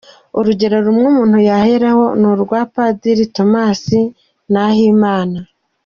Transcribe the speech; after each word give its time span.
Urugero 0.39 0.75
rumwe 0.85 1.05
umuntu 1.11 1.37
yaheraho 1.49 2.05
ni 2.19 2.27
urwa 2.31 2.59
Padiri 2.73 3.23
Thomas 3.35 3.81
Nahimana. 4.51 5.37